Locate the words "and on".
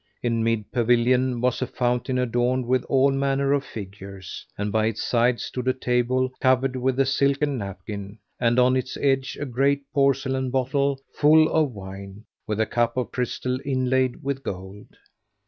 8.39-8.75